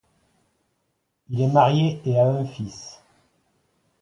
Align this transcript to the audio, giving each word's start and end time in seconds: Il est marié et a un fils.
Il 1.29 1.39
est 1.41 1.47
marié 1.51 2.01
et 2.05 2.17
a 2.19 2.25
un 2.25 2.43
fils. 2.43 2.99